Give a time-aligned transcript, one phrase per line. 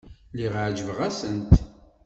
[0.33, 1.51] Lliɣ ɛejbeɣ-asent.